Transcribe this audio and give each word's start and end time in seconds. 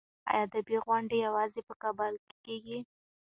ایا 0.29 0.43
ادبي 0.45 0.77
غونډې 0.85 1.17
یوازې 1.27 1.61
په 1.67 1.73
کابل 1.83 2.13
کې 2.27 2.37
کېږي؟ 2.45 2.79